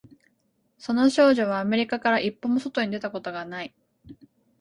[0.79, 3.75] その少女はアメリカから一歩も外に出たことがない